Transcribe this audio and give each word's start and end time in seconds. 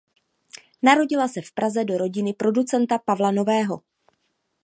Narodila 0.81 1.27
se 1.27 1.41
v 1.41 1.51
Praze 1.51 1.83
do 1.85 1.97
rodiny 1.97 2.33
producenta 2.33 2.97
Pavla 2.99 3.31
Nového. 3.31 3.81